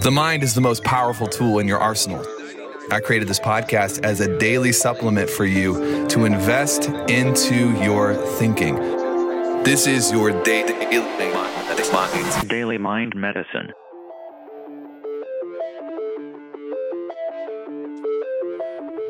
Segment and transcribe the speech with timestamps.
[0.00, 2.24] The mind is the most powerful tool in your arsenal.
[2.90, 8.76] I created this podcast as a daily supplement for you to invest into your thinking.
[9.64, 10.72] This is your daily
[12.48, 13.72] Daily Mind Medicine.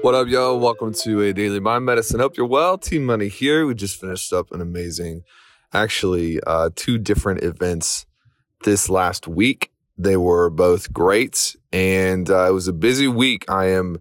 [0.03, 0.57] What up, yo?
[0.57, 2.19] Welcome to a Daily Mind Medicine.
[2.19, 2.77] Hope you're well.
[2.77, 3.67] Team Money here.
[3.67, 5.23] We just finished up an amazing,
[5.73, 8.05] actually, uh, two different events
[8.65, 9.72] this last week.
[10.03, 13.45] They were both great, and uh, it was a busy week.
[13.49, 13.99] I am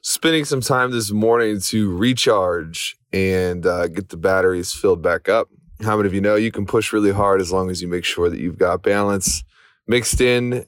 [0.00, 5.48] spending some time this morning to recharge and uh, get the batteries filled back up.
[5.82, 8.04] How many of you know you can push really hard as long as you make
[8.04, 9.42] sure that you've got balance
[9.88, 10.66] mixed in,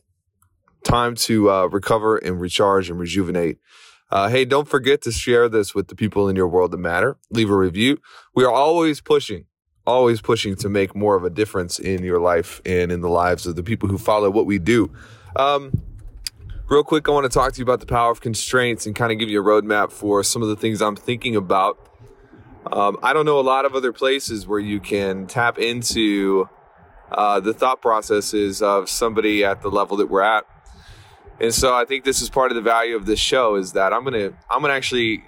[0.83, 3.59] time to uh, recover and recharge and rejuvenate.
[4.11, 7.17] Uh, hey, don't forget to share this with the people in your world that matter.
[7.31, 7.99] Leave a review.
[8.35, 9.45] We are always pushing,
[9.91, 13.47] always pushing to make more of a difference in your life and in the lives
[13.47, 14.91] of the people who follow what we do.
[15.37, 15.73] Um,
[16.69, 19.13] real quick, I want to talk to you about the power of constraints and kind
[19.13, 21.79] of give you a roadmap for some of the things I'm thinking about.
[22.71, 26.49] Um, I don't know a lot of other places where you can tap into
[27.11, 30.45] uh, the thought processes of somebody at the level that we're at.
[31.41, 33.93] And so I think this is part of the value of this show is that
[33.95, 35.25] I'm gonna I'm gonna actually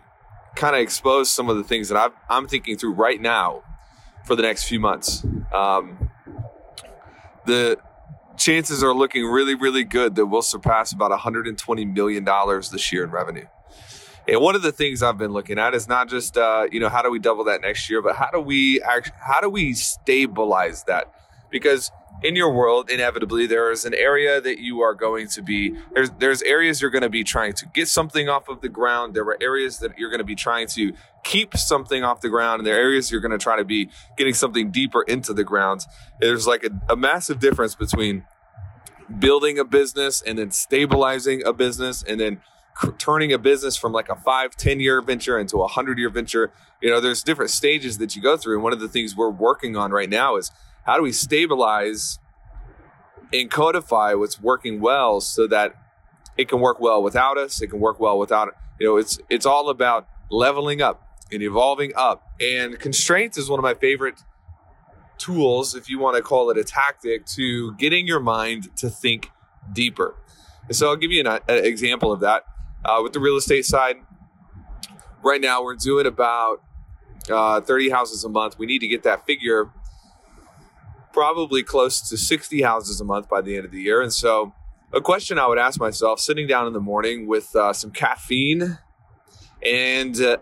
[0.55, 3.62] kind of expose some of the things that I've, I'm thinking through right now
[4.25, 5.25] for the next few months.
[5.53, 6.11] Um,
[7.47, 7.78] the
[8.37, 13.05] chances are looking really really good that we'll surpass about 120 million dollars this year
[13.05, 13.47] in revenue.
[14.27, 16.89] And one of the things I've been looking at is not just uh, you know
[16.89, 19.75] how do we double that next year, but how do we act, how do we
[19.75, 21.12] stabilize that?
[21.51, 21.91] Because
[22.23, 25.75] in your world, inevitably, there is an area that you are going to be.
[25.92, 29.14] There's there's areas you're going to be trying to get something off of the ground.
[29.14, 30.92] There are areas that you're going to be trying to
[31.25, 33.91] keep something off the ground, and there are areas you're going to try to be
[34.17, 35.87] getting something deeper into the ground.
[36.20, 38.25] There's like a, a massive difference between
[39.19, 42.41] building a business and then stabilizing a business and then
[42.98, 46.52] turning a business from like a five, 10 year venture into a hundred year venture.
[46.80, 48.55] You know, there's different stages that you go through.
[48.55, 50.51] And one of the things we're working on right now is
[50.85, 52.19] how do we stabilize
[53.33, 55.75] and codify what's working well so that
[56.37, 59.47] it can work well without us it can work well without you know it's it's
[59.47, 62.33] all about leveling up and evolving up.
[62.41, 64.23] And constraints is one of my favorite
[65.19, 69.31] tools if you want to call it a tactic to getting your mind to think
[69.73, 70.17] deeper.
[70.67, 72.45] And so i'll give you an, an example of that.
[72.85, 73.97] Uh, with the real estate side
[75.23, 76.63] right now we're doing about
[77.31, 78.59] uh, 30 houses a month.
[78.59, 79.70] We need to get that figure
[81.12, 84.00] probably close to 60 houses a month by the end of the year.
[84.02, 84.52] And so,
[84.92, 88.78] a question I would ask myself sitting down in the morning with uh, some caffeine
[89.64, 90.39] and uh,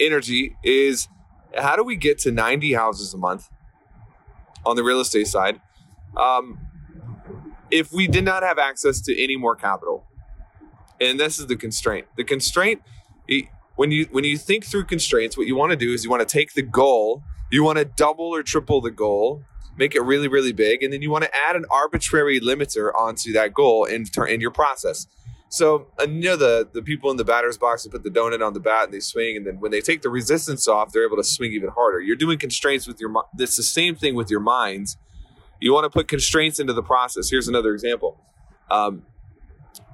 [0.00, 1.08] energy is
[1.56, 3.48] how do we get to 90 houses a month
[4.66, 5.60] on the real estate side
[6.16, 6.58] um,
[7.70, 10.04] if we did not have access to any more capital?
[11.00, 12.06] And this is the constraint.
[12.16, 12.82] The constraint,
[13.76, 16.26] when you when you think through constraints, what you want to do is you want
[16.26, 19.42] to take the goal, you want to double or triple the goal,
[19.76, 23.32] make it really, really big, and then you want to add an arbitrary limiter onto
[23.32, 25.06] that goal in, turn in your process.
[25.54, 28.54] So you know the the people in the batter's box they put the donut on
[28.54, 31.16] the bat and they swing, and then when they take the resistance off, they're able
[31.16, 32.00] to swing even harder.
[32.00, 33.26] You're doing constraints with your mind.
[33.38, 34.96] It's the same thing with your minds.
[35.60, 37.30] You want to put constraints into the process.
[37.30, 38.20] Here's another example.
[38.68, 39.04] Um,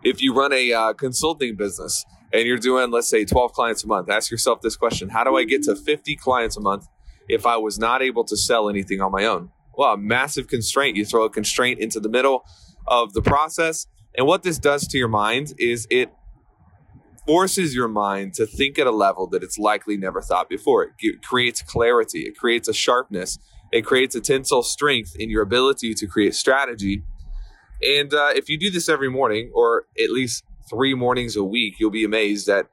[0.03, 3.87] if you run a uh, consulting business and you're doing, let's say, 12 clients a
[3.87, 6.89] month, ask yourself this question: How do I get to 50 clients a month
[7.29, 9.51] if I was not able to sell anything on my own?
[9.81, 10.99] Well, a massive constraint.
[10.99, 12.45] You throw a constraint into the middle
[12.87, 13.87] of the process.
[14.15, 16.13] And what this does to your mind is it
[17.27, 20.93] forces your mind to think at a level that it's likely never thought before.
[20.99, 23.39] It creates clarity, it creates a sharpness,
[23.73, 27.03] it creates a tensile strength in your ability to create strategy.
[27.83, 31.81] And uh, if you do this every morning, or at least three mornings a week,
[31.81, 32.67] you'll be amazed at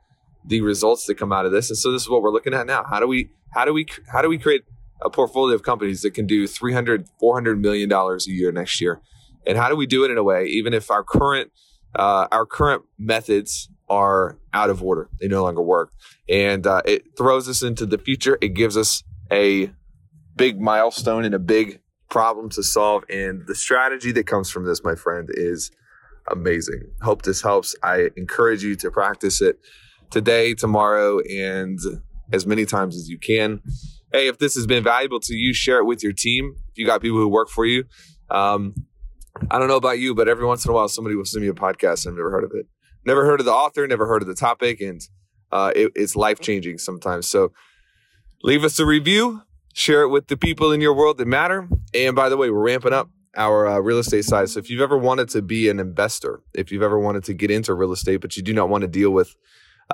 [0.46, 1.70] the results that come out of this.
[1.70, 2.84] And so this is what we're looking at now.
[2.84, 4.64] How do we how do we how do we create
[5.02, 9.02] a portfolio of companies that can do 300 400 million dollars a year next year.
[9.46, 11.52] And how do we do it in a way even if our current
[11.96, 15.92] uh, our current methods are out of order they no longer work?
[16.28, 18.38] And uh, it throws us into the future.
[18.42, 19.72] It gives us a
[20.36, 21.80] big milestone and a big
[22.10, 23.04] problem to solve.
[23.10, 25.72] And the strategy that comes from this my friend is
[26.30, 26.84] amazing.
[27.02, 27.76] Hope this helps.
[27.84, 29.60] I encourage you to practice it
[30.10, 31.80] today tomorrow and
[32.32, 33.62] as many times as you can
[34.12, 36.56] hey, if this has been valuable to you, share it with your team.
[36.70, 37.86] If you got people who work for you,
[38.30, 38.74] um,
[39.52, 41.50] I don't know about you, but every once in a while, somebody will send me
[41.50, 42.08] a podcast.
[42.08, 42.68] I've never heard of it,
[43.06, 45.02] never heard of the author, never heard of the topic, and
[45.52, 47.28] uh, it, it's life changing sometimes.
[47.28, 47.52] So
[48.44, 49.44] leave us a review,
[49.74, 51.68] share it with the people in your world that matter.
[51.94, 54.50] And by the way, we're ramping up our uh, real estate side.
[54.50, 57.52] So if you've ever wanted to be an investor, if you've ever wanted to get
[57.52, 59.36] into real estate, but you do not want to deal with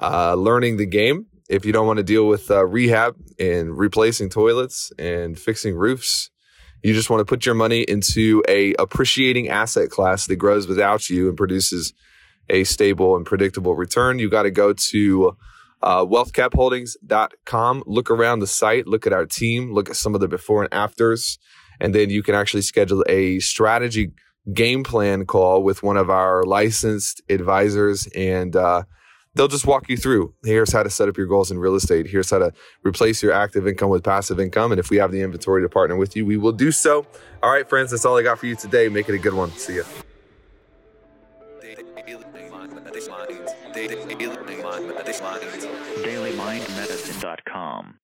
[0.02, 4.30] uh, learning the game, if you don't want to deal with uh, rehab and replacing
[4.30, 6.30] toilets and fixing roofs,
[6.84, 11.10] you just want to put your money into a appreciating asset class that grows without
[11.10, 11.94] you and produces
[12.50, 14.20] a stable and predictable return.
[14.20, 15.38] You got to go to
[15.82, 17.84] uh, wealthcapholdings.com.
[17.86, 20.74] Look around the site, look at our team, look at some of the before and
[20.74, 21.40] afters,
[21.80, 24.12] and then you can actually schedule a strategy
[24.54, 28.84] game plan call with one of our licensed advisors and uh,
[29.36, 30.34] they'll just walk you through.
[30.44, 32.08] Here's how to set up your goals in real estate.
[32.08, 32.54] Here's how to
[32.84, 34.72] replace your active income with passive income.
[34.72, 37.06] And if we have the inventory to partner with you we will do so.
[37.42, 38.90] All right friends that's all i got for you today.
[38.90, 39.52] Make it a good one.
[39.52, 39.84] See ya.
[46.04, 48.03] DailyMindMedicine.com.